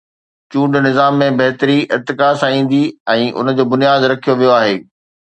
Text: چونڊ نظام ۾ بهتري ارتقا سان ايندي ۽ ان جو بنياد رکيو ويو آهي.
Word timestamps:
چونڊ 0.53 0.73
نظام 0.85 1.19
۾ 1.23 1.27
بهتري 1.41 1.75
ارتقا 1.97 2.29
سان 2.39 2.51
ايندي 2.55 2.81
۽ 3.17 3.29
ان 3.43 3.53
جو 3.57 3.63
بنياد 3.75 4.09
رکيو 4.13 4.37
ويو 4.41 4.57
آهي. 4.59 4.75